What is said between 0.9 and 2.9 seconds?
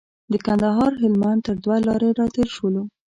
هلمند تر دوه لارې راتېر شولو.